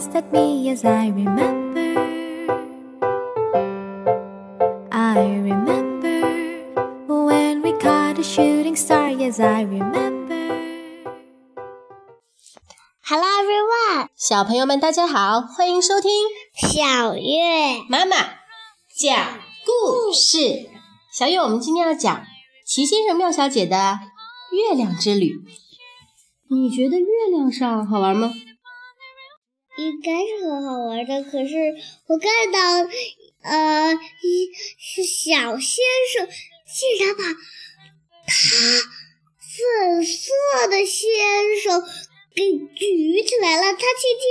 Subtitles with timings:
[0.00, 2.00] glanced at me as I remember.
[4.90, 6.20] I remember
[7.06, 9.10] when we caught a shooting star.
[9.10, 10.30] Yes, I remember.
[13.02, 16.10] Hello everyone，小朋友们，大家好，欢迎收听
[16.54, 18.16] 小月妈妈
[18.96, 20.70] 讲故事。
[21.12, 22.24] 小月，我们今天要讲
[22.64, 23.98] 齐先生妙小姐的
[24.52, 25.34] 月亮之旅。
[26.48, 28.32] 你觉得月亮上好玩吗？
[29.80, 31.74] 应该是很好玩的，可是
[32.06, 32.60] 我看到，
[33.42, 36.28] 呃，一是小先生
[36.68, 38.34] 竟然把他
[39.40, 41.08] 粉色的先
[41.62, 41.82] 生
[42.34, 42.42] 给
[42.76, 44.22] 举起来了，他轻轻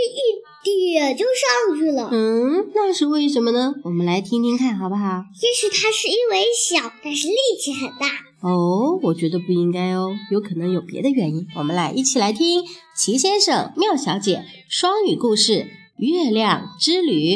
[0.63, 2.09] 一点就上去了。
[2.11, 3.73] 嗯，那是为什么呢？
[3.83, 5.23] 我们来听听看好不好？
[5.41, 8.28] 也许他是因为小，但是力气很大。
[8.41, 11.45] 哦，我觉得不应该哦，有可能有别的原因。
[11.55, 12.63] 我们来一起来听
[12.95, 15.53] 齐先生、妙小姐双语故事
[15.97, 17.35] 《月亮之旅》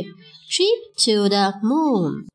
[0.49, 2.27] （Trip to the Moon）。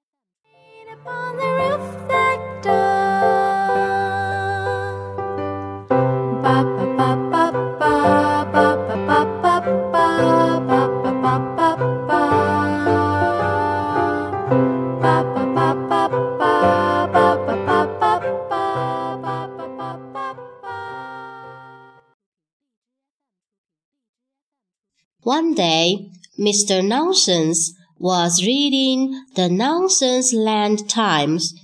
[25.39, 26.84] One day, Mr.
[26.84, 31.55] Nonsense was reading the Nonsense Land Times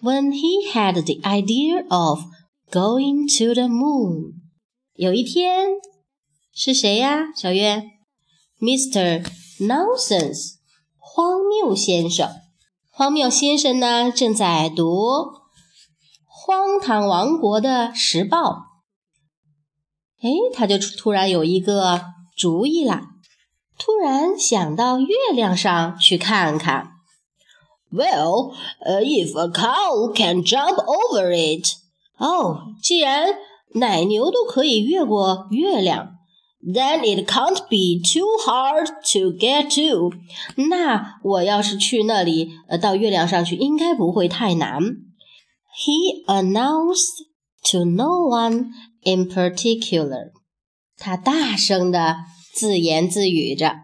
[0.00, 2.24] when he had the idea of
[2.72, 4.32] going to the moon.
[4.94, 5.68] 有一天，
[6.52, 7.32] 是谁呀？
[7.36, 7.84] 小月
[8.60, 9.24] ，Mr.
[9.60, 10.54] Nonsense，
[10.98, 12.28] 荒谬先生。
[12.90, 14.82] 荒谬先生呢，正在读
[16.26, 18.38] 《荒唐王国的时报》。
[20.22, 22.02] 哎，他就突然有一个
[22.36, 23.10] 主意啦，
[23.81, 26.91] 突然想到月亮上去看看。
[27.91, 28.53] Well,
[28.85, 31.69] uh, if a cow can jump over it，
[32.17, 33.35] 哦，既然
[33.75, 36.09] 奶牛都可以越过月亮，
[36.61, 40.13] then it can't be too hard to get to。
[40.69, 44.81] 那我要是去那里，呃，到月亮上去，应该不会太难。
[45.79, 47.27] He announced
[47.71, 48.71] to no one
[49.03, 50.31] in particular。
[50.97, 52.17] 他大声的
[52.54, 53.76] 自言自语着。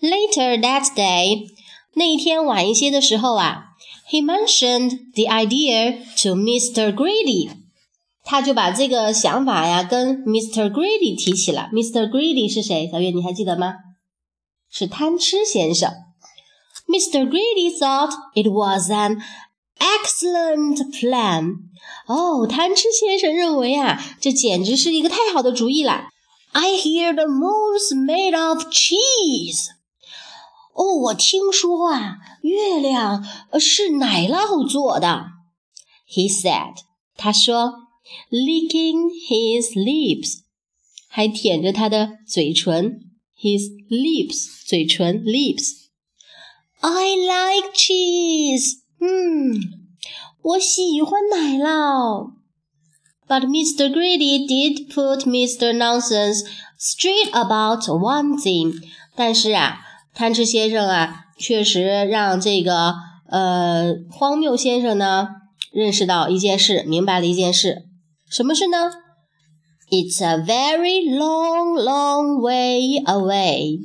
[0.00, 1.48] Later that day，
[1.94, 3.70] 那一天晚一些的时候啊
[4.10, 6.94] ，he mentioned the idea to Mr.
[6.94, 7.50] Greedy。
[8.24, 10.70] 他就把这个想法呀跟 Mr.
[10.70, 11.70] Greedy 提起了。
[11.72, 12.08] Mr.
[12.08, 12.88] Greedy 是谁？
[12.92, 13.74] 小月你还记得吗？
[14.70, 15.90] 是贪吃先生。
[16.86, 17.26] Mr.
[17.26, 19.22] Greedy thought it was an
[19.78, 21.54] excellent plan.
[22.06, 26.08] 哦，贪吃先生认为啊，这简直是一个太好的主意了。
[26.51, 29.69] I hear the moon's made of cheese.
[30.75, 35.25] 哦，我听说啊，月亮呃是奶酪做的。
[36.07, 36.75] He said，
[37.15, 37.73] 他说，
[38.29, 40.41] licking his lips，
[41.07, 42.99] 还舔着他的嘴唇。
[43.39, 48.79] His lips，嘴唇，lips。I like cheese。
[48.99, 49.59] 嗯，
[50.41, 52.33] 我喜欢奶酪。
[53.27, 53.91] But Mr.
[53.91, 55.73] Greedy did put Mr.
[55.73, 56.43] Nonsense
[56.77, 58.73] straight about one thing。
[59.15, 59.79] 但是啊，
[60.13, 62.95] 贪吃先生啊，确实让这个
[63.29, 65.29] 呃荒谬先生呢
[65.71, 67.85] 认识到一件事，明白了一件事。
[68.29, 68.91] 什么事呢？
[69.89, 73.79] It's a very long, long way away。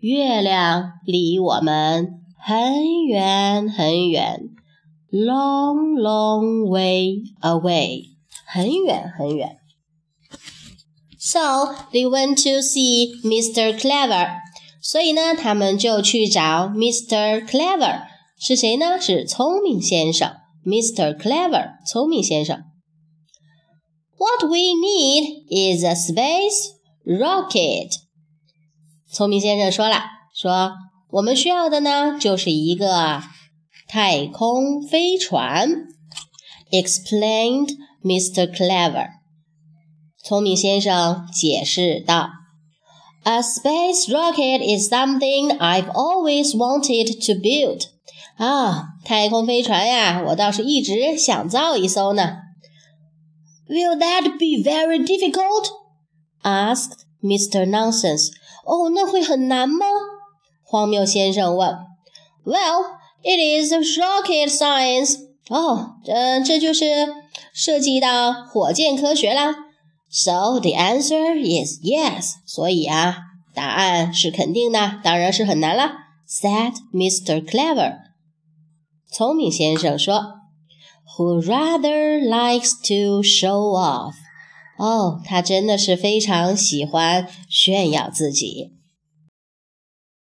[0.00, 4.40] 月亮离我们很远很远，
[5.12, 8.06] long, long way away，
[8.54, 9.56] 很远很远。
[11.18, 13.78] So they went to see Mr.
[13.78, 14.38] Clever。
[14.82, 17.46] 所以呢，他们就去找 Mr.
[17.46, 18.06] Clever，
[18.38, 18.98] 是谁呢？
[18.98, 21.14] 是聪明先生，Mr.
[21.16, 22.64] Clever，聪明先生。
[24.16, 26.72] What we need is a space
[27.04, 27.90] rocket。
[29.12, 30.04] 聪明先生说了，
[30.34, 30.72] 说
[31.10, 33.22] 我们需要的呢，就是一个
[33.86, 35.88] 太空飞船。
[36.70, 38.46] Explained Mr.
[38.52, 39.08] Clever。
[40.22, 42.28] 聪明先生解释道。
[43.24, 47.82] A space rocket is something I've always wanted to build.
[48.36, 52.36] 啊，太空飞船呀，我倒是一直想造一艘呢。
[53.68, 55.68] Will that be very difficult?
[56.42, 57.68] asked Mr.
[57.68, 58.30] Nonsense.
[58.64, 59.84] 哦，那会很难吗？
[60.64, 61.76] 荒谬先生问。
[62.44, 62.84] Well,
[63.22, 65.16] it is rocket science.
[65.49, 66.85] 哦，这这就是
[67.53, 69.53] 涉及到火箭科学啦。
[70.09, 72.35] So the answer is yes.
[72.45, 73.17] 所以啊，
[73.53, 75.91] 答案是肯定的，当然是很难了。
[76.27, 77.45] Said Mr.
[77.45, 77.97] Clever，
[79.11, 80.35] 聪明先生说
[81.15, 84.13] ，Who rather likes to show off。
[84.77, 88.71] 哦，他真的是非常喜欢炫耀自己。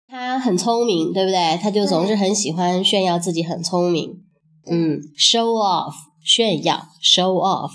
[0.08, 1.58] 他很聪明，对不对？
[1.62, 4.24] 他就总是很喜欢炫耀自己很聪明。
[4.70, 5.94] 嗯，show off，
[6.24, 7.72] 炫耀，show off。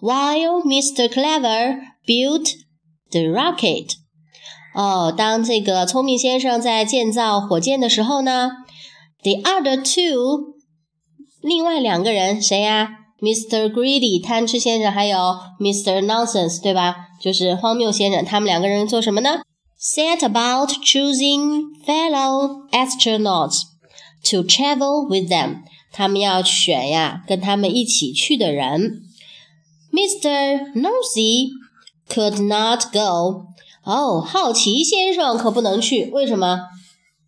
[0.00, 1.08] While Mr.
[1.08, 2.52] Clever built
[3.10, 3.92] the rocket，
[4.74, 8.50] 哦，当这个聪明先生在建造火箭的时候呢
[9.22, 10.54] ，the other two，
[11.42, 12.90] 另外两个人谁呀
[13.20, 13.68] ？Mr.
[13.72, 15.16] Greedy 贪吃先生，还有
[15.58, 16.04] Mr.
[16.04, 16.94] Nonsense，对吧？
[17.20, 19.40] 就是荒谬先生，他们两个人做什么呢
[19.80, 23.62] ？Set about choosing fellow astronauts
[24.23, 25.63] to travel with them。
[25.91, 29.03] 他们要选呀，跟他们一起去的人。
[29.91, 30.73] Mr.
[30.73, 31.49] Nosy
[32.09, 33.45] could not go。
[33.83, 36.61] 哦，好奇先生可不能去，为什么？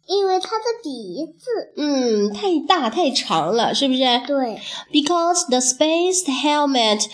[0.07, 3.99] 因为他的鼻子，嗯，太大太长了，是不是？
[4.25, 4.59] 对，
[4.91, 7.05] Because the space helmet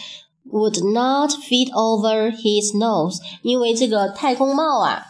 [0.50, 5.06] would not fit over his nose，因为这个太空帽啊，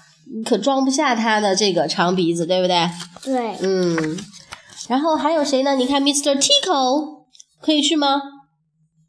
[0.45, 2.89] 可装不下他的这个长鼻子，对不对？
[3.23, 4.17] 对，嗯。
[4.88, 5.74] 然后还有谁呢？
[5.76, 6.34] 你看，Mr.
[6.40, 7.24] Tickle
[7.60, 8.20] 可以去吗？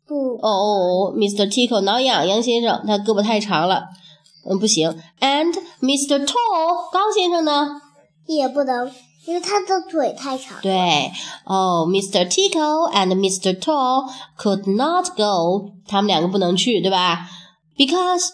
[0.07, 1.45] 不，哦哦，Mr.
[1.51, 3.83] Tickle 挠痒痒先生，他胳膊太长了，
[4.49, 4.89] 嗯，不行。
[5.19, 6.25] And Mr.
[6.25, 7.81] Tall 高先生呢？
[8.25, 8.89] 也不能，
[9.25, 10.57] 因为他的腿太长。
[10.61, 11.11] 对，
[11.45, 12.25] 哦，Mr.
[12.27, 13.57] Tickle and Mr.
[13.59, 17.27] Tall could not go，他们两个不能去，对吧
[17.77, 18.29] ？Because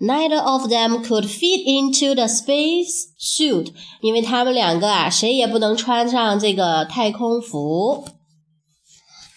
[0.00, 8.06] Neither of them could fit into the space suit，因为他们两个啊，谁也不能穿上这个太空服。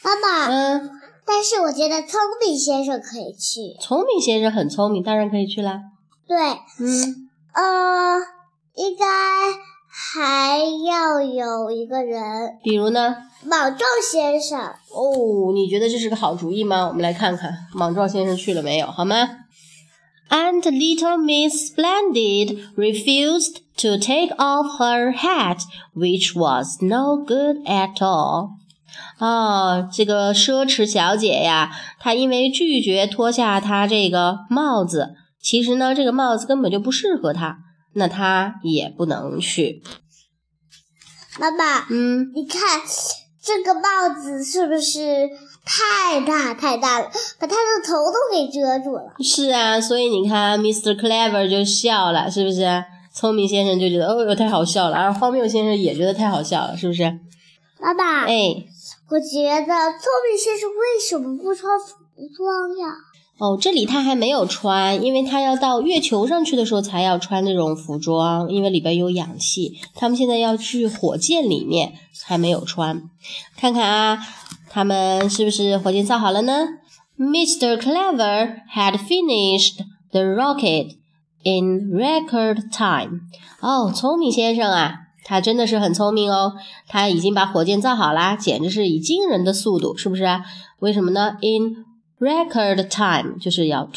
[0.01, 0.89] 妈妈，嗯，
[1.25, 3.77] 但是我觉得聪明先生可以去。
[3.81, 5.81] 聪明先生很聪明，当然可以去啦。
[6.25, 8.19] 对，嗯，呃，
[8.75, 9.05] 应该
[9.89, 13.17] 还要有一个人，比如呢？
[13.43, 14.59] 莽撞先生。
[14.59, 16.87] 哦，你觉得这是个好主意吗？
[16.87, 19.15] 我们来看看莽撞先生去了没有，好吗
[20.29, 25.61] ？And little Miss Splendid refused to take off her hat,
[25.93, 28.49] which was no good at all.
[29.19, 37.57] 哦，这个奢侈小姐呀，她因为拒绝脱下她这个帽子，其实呢，这个帽子根本就不适合她，
[37.93, 39.81] 那她也不能去。
[41.39, 42.81] 妈妈，嗯，你看
[43.41, 45.29] 这个帽子是不是？
[45.65, 49.13] 太大太大了，把他的头都给遮住了。
[49.23, 50.95] 是啊，所以你看，Mr.
[50.95, 52.83] Clever 就笑了，是不是？
[53.13, 57.03] 聪明先生就觉得哦哟太好笑了，而荒谬先生也觉得太好笑了，是不是？
[57.79, 58.65] 爸爸，哎，
[59.09, 61.95] 我觉得聪明先生为什么不穿服
[62.35, 62.95] 装呀？
[63.37, 69.79] 哦，这里他还没有穿，因为他要到月球上去的时候才要穿这种服装，因为里边有氧气。
[69.95, 71.93] 他们现在要去火箭里面，
[72.23, 73.03] 还没有穿。
[73.57, 74.19] 看看啊。
[74.73, 76.67] 他们是不是火箭造好了呢
[77.19, 77.77] ？Mr.
[77.77, 80.95] Clever had finished the rocket
[81.43, 83.19] in record time.
[83.61, 86.53] 哦，聪明先生啊，他真的是很聪明哦，
[86.87, 90.25] 他已经把火箭造好啦，简直是以惊人的速度，是不是？
[90.79, 91.85] 为什么呢？In
[92.19, 93.87] record time 就是要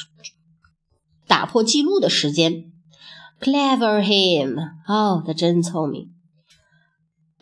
[1.27, 2.65] 打破记录的时间。
[3.41, 6.11] Clever him，哦，他真聪明。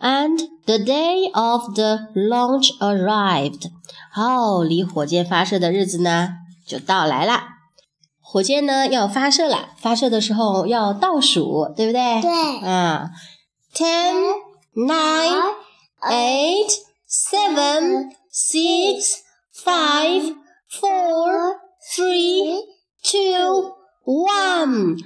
[0.04, 3.70] And the day of the launch arrived.
[4.12, 6.30] 好，离火箭发射的日子呢
[6.66, 7.44] 就到来了。
[8.22, 12.22] 火箭呢要发射了，发射的时候要倒数，对不对？
[12.22, 12.68] 对。
[12.68, 13.10] 啊，
[13.74, 14.16] ten,
[14.76, 15.56] nine,
[16.04, 16.72] eight,
[17.10, 19.16] seven, six,
[19.54, 20.36] five,
[20.70, 21.56] four,
[21.94, 22.62] three,
[23.04, 23.74] two,
[24.06, 24.98] one,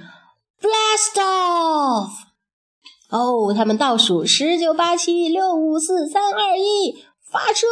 [0.60, 2.10] blast off!
[3.09, 7.65] 哦，他们倒数十九八七六五四三二一，发射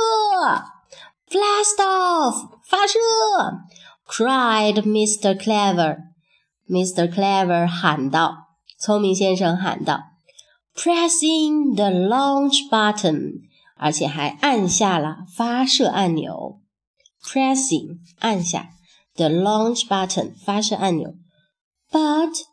[1.30, 2.50] ！Blast off！
[2.66, 2.98] 发射
[4.08, 5.38] ！cried Mr.
[5.38, 5.98] Clever。
[6.68, 7.08] Mr.
[7.14, 8.36] Clever 喊道，
[8.80, 10.00] 聪明先生喊道
[10.76, 13.42] ，pressing the launch button，
[13.78, 16.60] 而且还按下了发射按钮。
[17.24, 18.70] pressing 按下
[19.16, 21.14] the launch button 发射按钮
[21.92, 22.44] ，but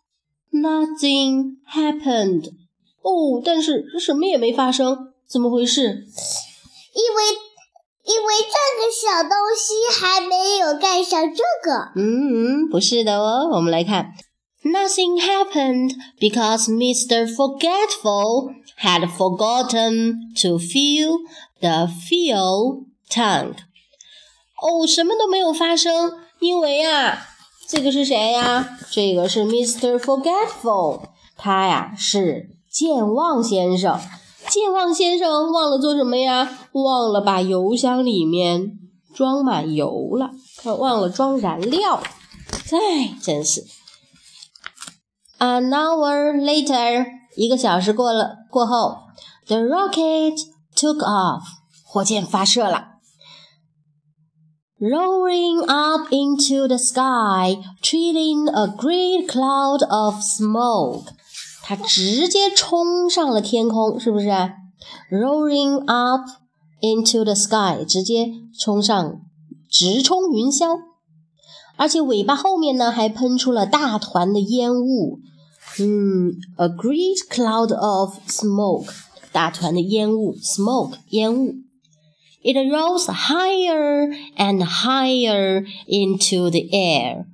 [0.53, 2.64] nothing happened。
[3.05, 5.83] 哦，但是什么也没发生，怎么回事？
[6.95, 7.25] 因为
[8.05, 11.93] 因为这个小东西还没有盖上这个。
[11.97, 14.13] 嗯嗯，不是的哦，我们来看
[14.63, 17.27] ，Nothing happened because Mr.
[17.27, 21.19] Forgetful had forgotten to fill
[21.61, 23.57] the fuel tank。
[24.63, 27.27] 哦，什么都没有发生，因为啊，
[27.69, 28.79] 这个是谁呀？
[28.91, 29.99] 这个是 Mr.
[29.99, 31.03] Forgetful，
[31.37, 34.01] 他呀是健忘先生。
[34.49, 36.59] 健忘先生忘了做什么呀？
[36.73, 38.81] 忘了把油箱里面
[39.15, 42.03] 装满油了，他忘了装燃料。
[42.73, 43.65] 哎，真是。
[45.39, 48.97] An hour later，一个小时过了过后
[49.47, 50.37] ，the rocket
[50.75, 51.43] took off，
[51.87, 52.89] 火箭发射了。
[54.81, 61.13] roaring up into the sky, trailing a great cloud of smoke.
[61.67, 64.29] 它直接冲上了天空，是不是
[65.11, 66.29] ？Roaring up
[66.83, 68.31] into the sky，直接
[68.61, 69.23] 冲上，
[69.71, 70.79] 直冲云霄。
[71.77, 75.21] 而且尾巴后面呢，还喷出了大团的烟雾。
[75.81, 78.93] 嗯，a great cloud of smoke，
[79.33, 81.55] 大团的烟雾，smoke，烟雾。
[82.43, 87.25] It rose higher and higher into the air.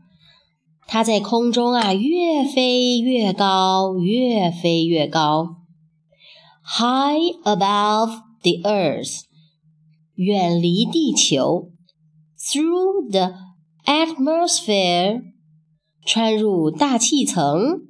[0.93, 5.59] 它在空中啊，越飞越高，越飞越高。
[6.65, 9.21] High above the earth，
[10.17, 11.71] 远离地球。
[12.37, 13.35] Through the
[13.85, 15.23] atmosphere，
[16.05, 17.83] 穿入大气层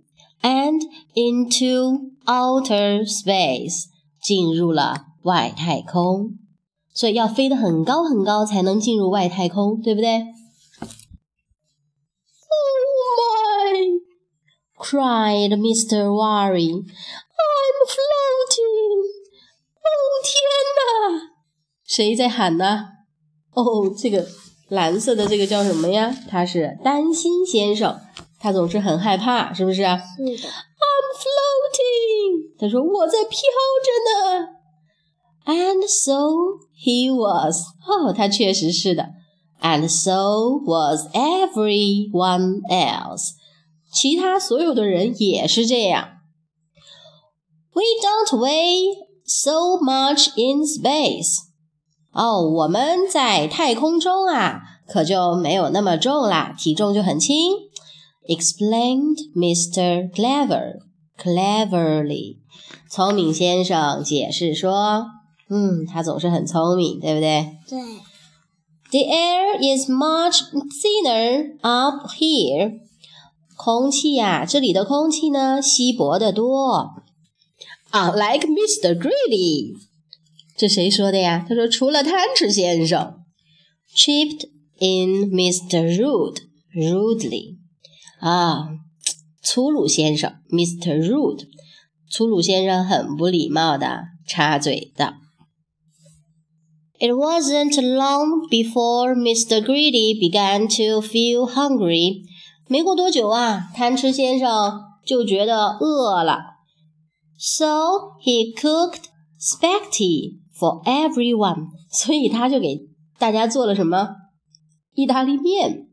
[0.43, 0.83] ，and
[1.15, 3.85] into outer space，
[4.23, 6.33] 进入了外太空。
[6.93, 10.27] 所以要飞得很高很高才能进入外太空，对不对
[14.80, 16.12] cried Mr.
[16.14, 16.70] Worry.
[16.70, 19.02] I'm floating.
[19.80, 19.88] 哦
[20.24, 20.34] 天
[20.76, 21.32] 哪！
[21.86, 22.86] 谁在喊呢？
[23.54, 24.28] 哦，这个
[24.70, 26.16] 蓝色的这个叫什么呀？
[26.30, 28.00] 他是担心先生，
[28.40, 29.78] 他总是很害怕，是不是？
[29.78, 30.50] 是的。
[30.86, 32.60] I'm floating.
[32.60, 33.40] 他说我在飘
[33.86, 34.48] 着呢。
[35.46, 37.62] And so he was.
[37.88, 39.10] 哦，他确实是的。
[39.62, 43.34] And so was everyone else.
[43.92, 46.10] 其他所有的人也是这样。
[47.74, 51.40] We don't weigh so much in space.
[52.12, 57.54] 哦，我们在太空中啊，可就没有那么重啦，体重就很轻。
[58.28, 60.10] Explained Mr.
[60.12, 60.80] Clever
[61.18, 62.38] cleverly.
[62.90, 65.06] 聪明先生解释说。
[65.48, 67.58] 嗯，他总是很聪明，对不对？
[67.70, 67.80] 对。
[68.92, 70.42] The air is much
[70.82, 72.80] thinner up here。
[73.60, 76.92] 空气呀，这里的空气呢，稀薄得多。
[77.92, 78.98] Unlike Mr.
[78.98, 79.76] Greedy，
[80.58, 81.46] 这谁说的呀？
[81.48, 83.22] 他说除了贪吃先生。
[83.96, 85.98] Chipped in Mr.
[85.98, 86.40] Rude
[86.74, 87.56] rudely。
[88.20, 88.70] 啊，
[89.42, 91.00] 粗鲁先生，Mr.
[91.00, 91.46] Rude，
[92.10, 95.14] 粗鲁先生很不礼貌的插嘴道。
[97.00, 99.62] It wasn't long before Mr.
[99.62, 102.24] Greedy began to feel hungry.
[102.71, 106.39] 没过多久啊，贪吃先生就觉得饿了。
[107.37, 107.67] So
[108.23, 109.07] he cooked
[109.41, 111.67] spaghetti for everyone.
[111.91, 112.83] 所以他就给
[113.19, 114.11] 大家做了什么？
[114.95, 115.89] 意大利面。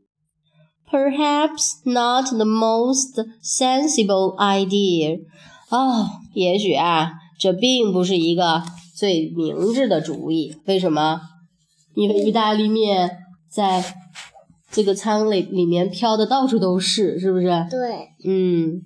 [0.87, 5.17] Perhaps not the most sensible idea.
[5.71, 8.61] 哦，也许啊，这并不是一个
[8.95, 11.21] 最明智的主意，为什么？
[11.95, 13.17] 因为意大利面
[13.49, 13.83] 在
[14.71, 17.47] 这个舱里里面飘的到处都是，是不是？
[17.69, 18.09] 对。
[18.25, 18.81] 嗯。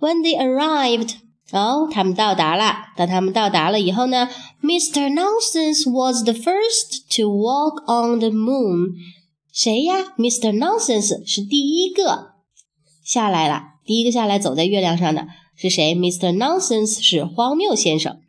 [0.00, 1.14] When they arrived，
[1.50, 2.86] 哦，他们到达了。
[2.96, 4.28] 当他们到达了以后呢
[4.62, 5.12] ，Mr.
[5.12, 8.92] Nonsense was the first to walk on the moon。
[9.52, 10.56] 谁呀？Mr.
[10.56, 12.34] Nonsense 是第一个
[13.04, 16.36] 下来了，第一个下来走在月亮上的是谁？Mr.
[16.36, 18.20] Nonsense 是荒谬先生。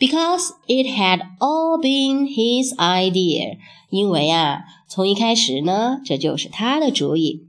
[0.00, 3.58] Because it had all been his idea，
[3.90, 7.46] 因为啊，从一开始呢，这就是他的主意。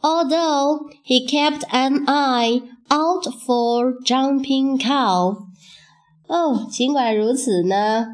[0.00, 5.36] Although he kept an eye out for jumping cow，
[6.26, 8.06] 哦，尽管如此呢，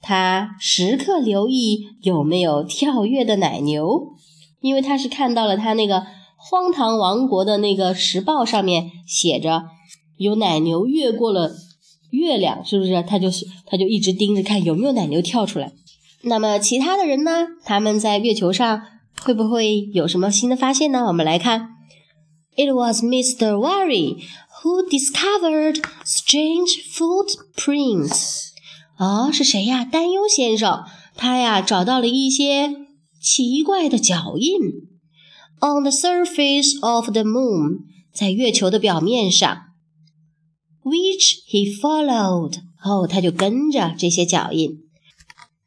[0.00, 4.08] 他时刻留意有没有跳跃的奶牛，
[4.60, 6.04] 因为他是看到了他那个
[6.36, 9.66] 荒唐王国的那个时报上面写着
[10.16, 11.52] 有奶牛越过了。
[12.10, 13.02] 月亮是不是？
[13.04, 15.72] 他就是他就一直盯着看有没有奶牛跳出来。
[16.24, 17.48] 那么其他的人呢？
[17.64, 18.82] 他们在月球上
[19.22, 21.06] 会不会有什么新的发现呢？
[21.06, 21.68] 我们来看
[22.56, 23.56] ，It was Mr.
[23.56, 24.22] Worry
[24.62, 28.50] who discovered strange footprints。
[28.98, 29.84] 哦，是谁呀？
[29.84, 30.84] 担忧先生，
[31.16, 32.72] 他呀找到了一些
[33.20, 34.58] 奇怪的脚印。
[35.60, 37.80] On the surface of the moon，
[38.12, 39.62] 在月球的表面上。
[40.84, 42.54] which he followed。
[42.84, 44.81] 哦，他就跟着这些脚印。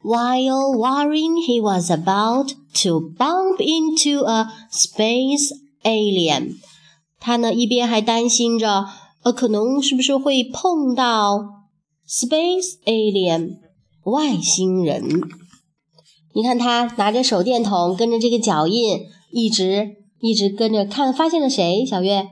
[0.06, 6.58] While worrying he was about to bump into a space alien。
[7.20, 8.86] 他呢一边还担心着，
[9.24, 11.40] 呃，可能是不是会碰到
[12.08, 13.58] space alien
[14.04, 15.04] 外星人？
[16.36, 19.00] 你看他拿着手电筒，跟着这个脚印，
[19.32, 21.84] 一直一直跟着看，发现了谁？
[21.84, 22.28] 小月？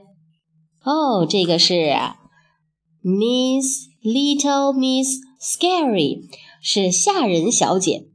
[0.83, 1.95] 哦，这个是
[3.01, 6.28] Miss Little Miss Scary，
[6.62, 8.06] 是吓人小姐。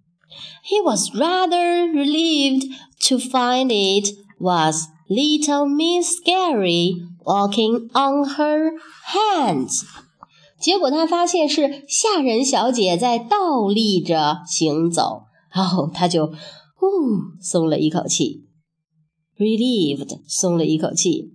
[0.65, 2.67] He was rather relieved
[3.07, 8.71] to find it was Little Miss Scary walking on her
[9.13, 9.83] hands。
[10.59, 16.87] 结果他发现是吓人小姐在倒立着行走，然后他就呼
[17.41, 18.45] 松了一口气，
[19.37, 21.33] relieved 松了一口气。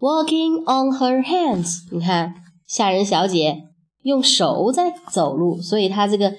[0.00, 2.34] Walking on her hands，你看
[2.67, 3.63] 吓人小姐
[4.03, 6.35] 用手在走路，所以她这个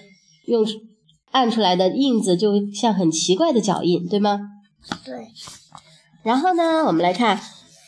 [0.46, 0.64] 用
[1.30, 4.40] 按出来的印子就像很奇怪的脚印，对吗？
[5.04, 5.28] 对。
[6.22, 7.40] 然后呢，我们来看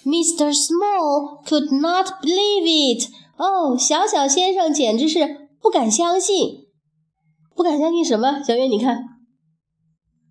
[0.05, 0.53] ，Mr.
[0.53, 3.11] Small could not believe it。
[3.37, 6.67] 哦，小小先生简直是不敢相信，
[7.55, 8.43] 不敢相信什么？
[8.43, 9.05] 小月，你看，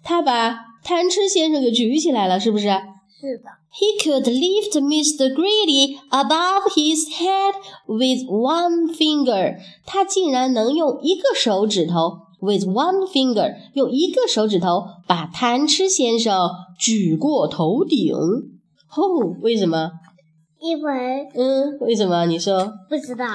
[0.04, 2.70] 他把贪吃先生给举起来了，是不是？
[3.20, 3.50] 是的。
[3.72, 5.34] He could lift Mr.
[5.34, 7.54] Greedy above his head
[7.86, 9.58] with one finger。
[9.86, 16.50] 他竟然能用一个手指头，with one finger，用一个手指头把贪吃先生
[16.80, 18.14] 举过头顶。
[18.16, 19.92] 哦，为什么？
[20.62, 22.26] 因为嗯，为什么？
[22.26, 22.74] 你说？
[22.90, 23.26] 不知道。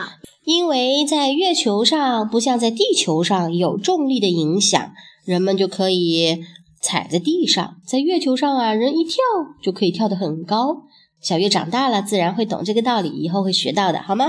[0.44, 4.90] 因为在月球上不像在地球上有重力的影响，
[5.24, 6.42] 人们就可以。
[6.84, 9.16] 踩在地上，在月球上啊，人一跳
[9.62, 10.82] 就可以跳得很高。
[11.18, 14.26] 小月长大了，自然会懂这个道理，以后会学到的，好吗？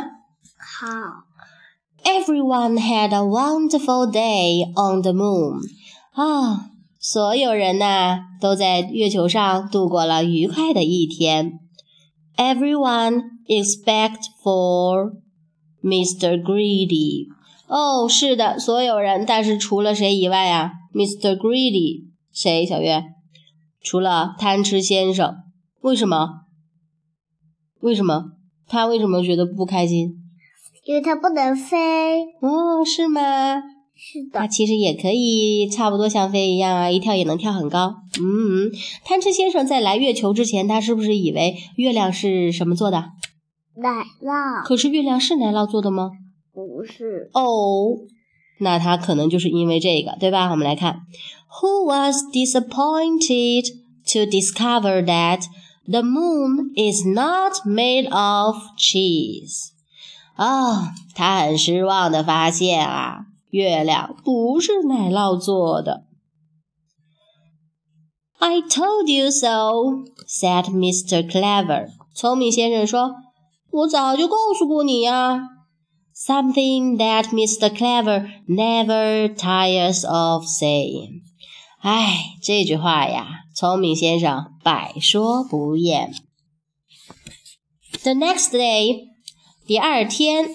[0.57, 0.95] 好。
[2.05, 5.59] Everyone had a wonderful day on the moon。
[6.13, 11.59] 啊，所有人呐都在月球上度过了愉快的一天。
[12.37, 15.13] Everyone except for
[15.83, 16.41] Mr.
[16.41, 17.27] Greedy。
[17.67, 21.35] 哦，是的，所有人，但是除了谁以外啊？Mr.
[21.35, 22.14] Greedy。
[22.35, 22.65] 谁？
[22.65, 23.01] 小月？
[23.81, 25.37] 除了贪吃先生，
[25.79, 26.41] 为什么？
[27.79, 28.31] 为什么？
[28.67, 30.17] 他为什么觉得不开心？
[30.83, 32.25] 因为他不能飞。
[32.41, 33.21] 哦，是吗？
[33.95, 34.41] 是的。
[34.41, 37.95] 他其实也可以差不多像飞一样啊，一跳也能跳很高。
[38.19, 38.69] 嗯，
[39.05, 43.11] 贪吃先生在来月球之前，他是不是以为月亮是什么做的？
[43.77, 44.61] 奶酪。
[44.65, 46.11] 可是月亮是奶酪做的吗？
[46.51, 47.29] 不是。
[47.33, 47.95] 哦，
[48.59, 50.51] 那他可能就是因为这个，对吧？
[50.51, 50.99] 我们来看。
[51.60, 53.66] who was disappointed
[54.06, 55.46] to discover that
[55.86, 59.70] the moon is not made of cheese.
[60.36, 66.04] 啊，他很失望的发现啊，月亮不是奶酪做的。
[68.38, 71.28] I told you so," said Mr.
[71.28, 71.88] Clever.
[72.14, 75.48] 聪明先生说：“我早就告诉过你呀。”
[76.14, 77.70] Something that Mr.
[77.70, 81.22] Clever never tires of saying.
[81.84, 86.12] 哎，这句话呀，聪明先生百说不厌。
[88.02, 89.08] The next day，
[89.66, 90.46] 第二天，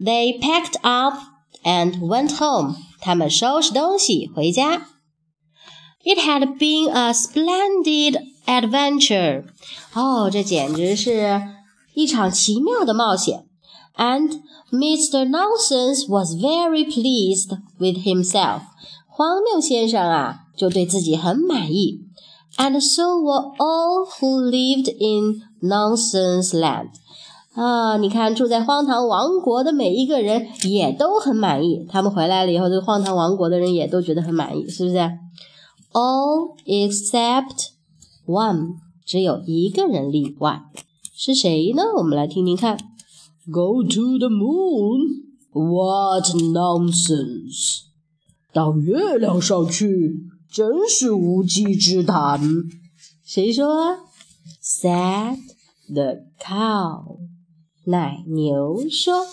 [0.00, 1.14] they packed up
[1.62, 2.76] and went home。
[3.00, 4.88] 他们收拾东西回家。
[6.04, 9.44] It had been a splendid adventure。
[9.94, 11.42] 哦，这简直是
[11.94, 13.46] 一场奇妙的冒险。
[13.96, 15.28] And Mr.
[15.28, 18.62] Nonsense was very pleased with himself。
[19.08, 20.42] 荒谬先生啊。
[20.61, 22.01] 就对自己很满意。
[22.57, 26.89] And so were all who lived in Nonsense Land。
[27.55, 31.83] 啊，你看住在荒唐王国的每一个人也都很满意。
[31.89, 34.97] 他们回来了以后，这个荒唐王国的人也都觉得很满意，是不是
[35.93, 37.69] ？All except
[38.27, 40.61] one，只有一个人例外，
[41.15, 41.81] 是谁呢？
[41.97, 42.77] 我们来听听看。
[43.51, 45.23] Go to the moon?
[45.53, 47.79] What nonsense!
[48.53, 50.30] 到月亮上去。
[50.51, 52.41] 真是无稽之谈。
[53.25, 53.99] 谁说
[54.61, 55.37] ？said
[55.93, 57.19] the cow。
[57.85, 59.25] 奶牛说。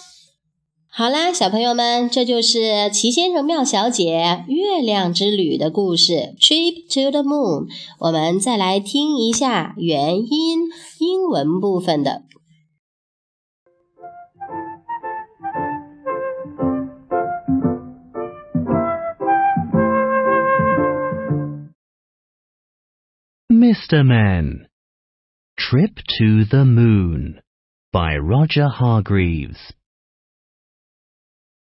[0.87, 6.37] 好啦，小朋友们，这就是奇先生妙小姐月亮之旅的故事。
[6.41, 7.67] Trip to the moon。
[7.99, 10.61] 我们再来听一下原音
[11.01, 12.23] 英文部分的。
[23.69, 24.03] Mr.
[24.03, 24.67] Men
[25.59, 27.43] Trip to the Moon
[27.93, 29.75] by Roger Hargreaves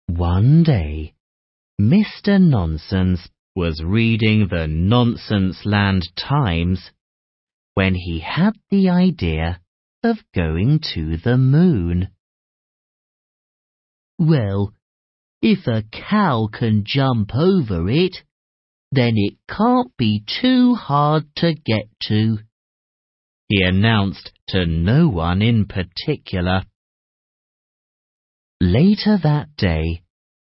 [0.05, 1.15] One day,
[1.81, 2.39] Mr.
[2.39, 6.91] Nonsense was reading the Nonsense Land Times
[7.73, 9.59] when he had the idea
[10.03, 12.09] of going to the moon.
[14.19, 14.75] Well,
[15.41, 18.17] if a cow can jump over it,
[18.95, 22.37] then it can't be too hard to get to,
[23.47, 26.63] he announced to no one in particular.
[28.59, 30.01] Later that day,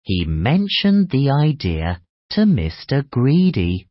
[0.03, 3.07] he mentioned the idea to Mr.
[3.09, 3.87] Greedy.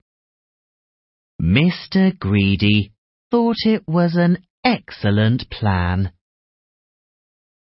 [1.43, 2.19] Mr.
[2.19, 2.93] Greedy
[3.31, 6.13] thought it was an excellent plan.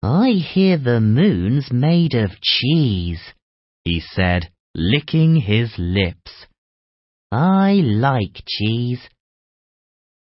[0.03, 3.23] I hear the moon's made of cheese,
[3.85, 6.47] he said, licking his lips.
[7.33, 9.01] I like cheese.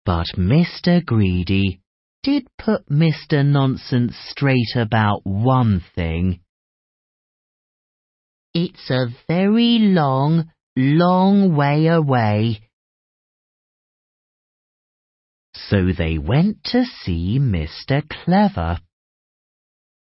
[0.06, 1.04] But Mr.
[1.06, 1.80] Greedy
[2.22, 3.46] did put Mr.
[3.46, 6.42] Nonsense straight about one thing.
[8.54, 12.60] It's a very long, long way away.
[15.54, 18.04] So they went to see Mr.
[18.10, 18.80] Clever.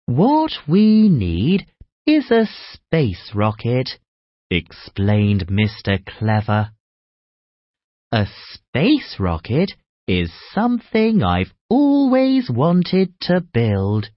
[0.07, 1.67] What we need
[2.07, 3.91] is a space rocket,
[4.49, 6.03] explained Mr.
[6.03, 6.71] Clever.
[8.11, 9.71] A space rocket
[10.07, 14.09] is something I've always wanted to build.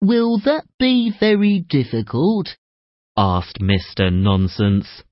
[0.00, 2.56] Will that be very difficult?
[3.16, 4.12] asked Mr.
[4.12, 5.02] Nonsense.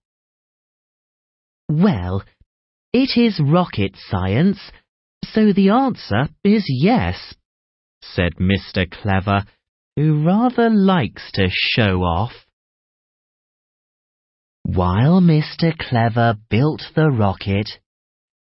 [1.69, 2.23] Well,
[2.93, 4.61] it is rocket science,
[5.25, 7.35] so the answer is yes,
[8.01, 8.89] said Mr.
[8.89, 9.45] Clever,
[9.97, 12.47] who rather likes to show off.
[14.75, 15.77] While Mr.
[15.77, 17.69] Clever built the rocket,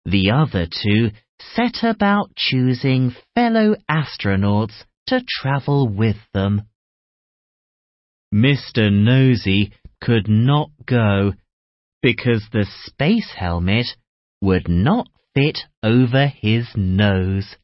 [0.06, 4.74] the other two set about choosing fellow astronauts
[5.06, 6.64] to travel with them.
[8.34, 8.92] Mr.
[8.92, 11.34] Nosey could not go
[12.02, 13.86] because the space helmet
[14.42, 17.56] would not fit over his nose.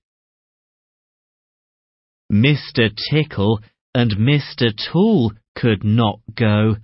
[2.32, 2.96] Mr.
[3.10, 3.60] Tickle
[3.96, 4.72] and Mr.
[4.92, 6.76] Tall could not go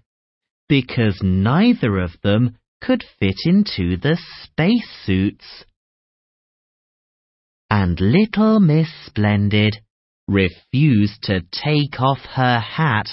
[0.70, 5.66] because neither of them could fit into the spacesuits.
[7.70, 9.78] And little Miss Splendid
[10.28, 13.08] refused to take off her hat,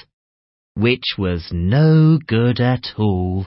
[0.75, 3.47] which was no good at all.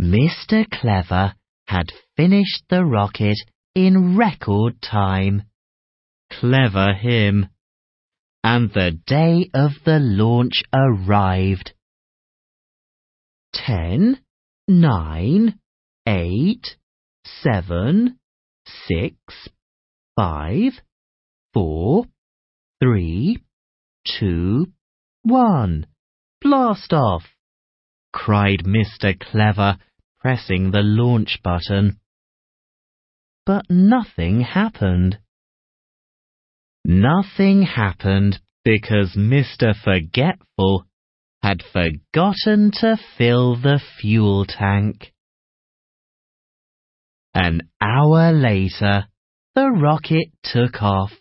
[0.00, 0.68] Mr.
[0.70, 1.34] Clever
[1.66, 3.36] had finished the rocket
[3.74, 5.42] in record time.
[6.30, 7.48] Clever him.
[8.42, 11.72] And the day of the launch arrived.
[13.52, 14.18] Ten,
[14.66, 15.58] nine,
[16.06, 16.76] eight,
[17.42, 18.18] seven,
[18.88, 19.48] six,
[20.16, 20.72] five,
[21.52, 22.06] four,
[22.80, 23.42] three,
[24.18, 24.66] two,
[25.22, 25.86] one.
[26.40, 27.24] Blast off!
[28.12, 29.18] cried Mr.
[29.18, 29.78] Clever,
[30.20, 32.00] pressing the launch button.
[33.44, 35.18] But nothing happened.
[36.84, 39.74] Nothing happened because Mr.
[39.74, 40.86] Forgetful
[41.42, 45.12] had forgotten to fill the fuel tank.
[47.34, 49.06] An hour later,
[49.54, 51.12] the rocket took off,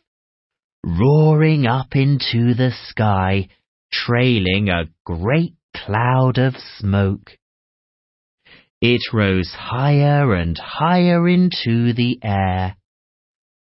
[0.83, 3.47] roaring up into the sky,
[3.91, 7.37] trailing a great cloud of smoke.
[8.81, 12.75] It rose higher and higher into the air,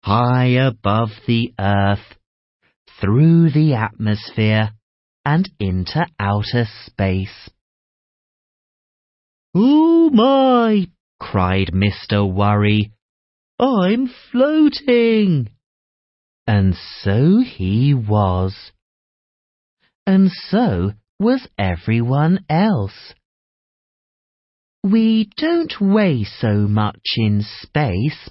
[0.04, 2.18] high above the earth,
[3.00, 4.70] through the atmosphere,
[5.24, 7.48] and into outer space.
[9.54, 10.88] Oh my!
[11.18, 12.30] cried Mr.
[12.30, 12.92] Worry.
[13.58, 15.48] I'm floating!
[16.46, 18.54] And so he was.
[20.06, 23.14] And so was everyone else.
[24.82, 28.28] We don't weigh so much in space,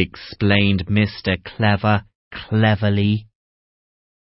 [0.00, 1.42] explained Mr.
[1.44, 3.26] Clever cleverly.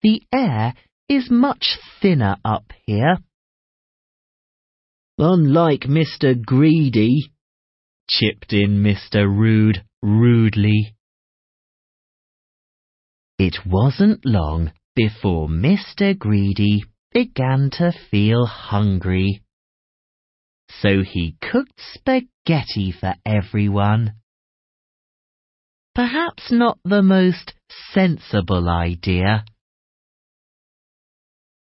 [0.04, 0.74] The air
[1.10, 3.18] is much thinner up here.
[5.18, 6.40] Unlike Mr.
[6.40, 7.32] Greedy,
[8.10, 9.26] chipped in Mr.
[9.28, 10.96] Rude rudely.
[13.38, 16.18] It wasn't long before Mr.
[16.18, 19.42] Greedy began to feel hungry
[20.82, 24.14] so he cooked spaghetti for everyone.
[25.96, 27.54] Perhaps not the most
[27.94, 29.46] sensible idea.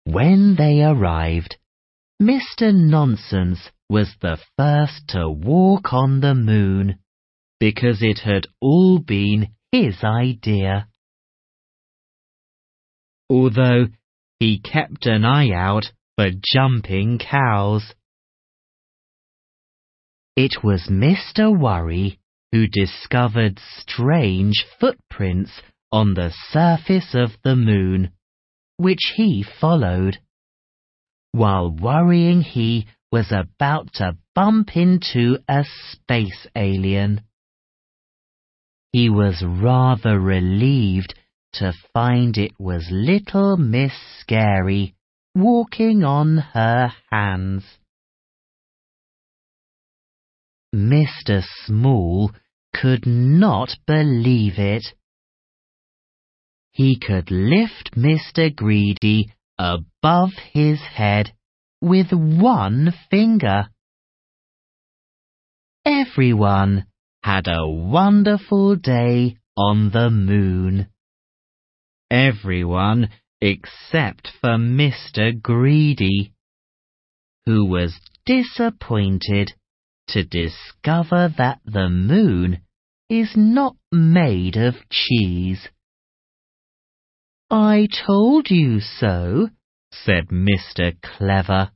[0.04, 1.58] When they arrived,
[2.22, 2.74] Mr.
[2.74, 7.00] Nonsense was the first to walk on the moon
[7.60, 10.88] because it had all been his idea.
[13.28, 13.88] Although
[14.40, 17.94] he kept an eye out for jumping cows.
[20.34, 21.54] It was Mr.
[21.56, 22.18] Worry
[22.54, 25.50] who discovered strange footprints
[25.90, 28.08] on the surface of the moon,
[28.76, 30.16] which he followed.
[31.32, 37.22] While worrying, he was about to bump into a space alien.
[38.92, 41.12] He was rather relieved
[41.54, 44.94] to find it was little Miss Scary
[45.34, 47.64] walking on her hands.
[50.72, 51.42] Mr.
[51.66, 52.30] Small
[52.74, 54.84] could not believe it.
[56.72, 58.54] He could lift Mr.
[58.54, 61.32] Greedy above his head
[61.80, 63.68] with one finger.
[65.86, 66.86] Everyone
[67.22, 70.88] had a wonderful day on the moon.
[72.10, 73.08] Everyone
[73.40, 75.40] except for Mr.
[75.40, 76.32] Greedy,
[77.46, 79.52] who was disappointed
[80.08, 82.63] to discover that the moon
[83.20, 85.68] is not made of cheese.
[87.50, 89.50] I told you so,
[89.92, 91.00] said Mr.
[91.00, 91.70] Clever.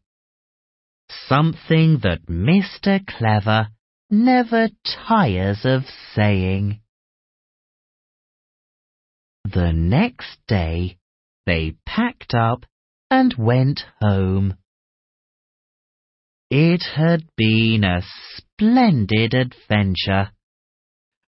[1.29, 3.07] Something that Mr.
[3.07, 3.69] Clever
[4.11, 4.69] never
[5.07, 5.83] tires of
[6.15, 6.81] saying.
[9.45, 10.99] The next day
[11.47, 12.65] they packed up
[13.11, 14.55] and went home.
[16.51, 18.03] It had been a
[18.37, 20.33] splendid adventure,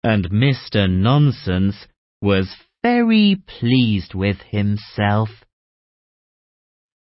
[0.05, 0.87] and Mr.
[0.87, 1.87] Nonsense
[2.21, 2.47] was
[2.83, 5.29] very pleased with himself.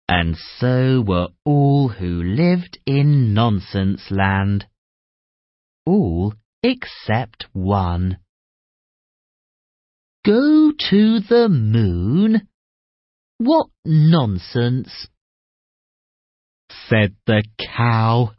[0.07, 4.66] And so were all who lived in Nonsense Land.
[5.87, 8.18] All except one.
[10.26, 12.46] Go to the moon?
[13.38, 15.09] What nonsense!
[16.90, 17.42] said the
[17.74, 18.33] cow.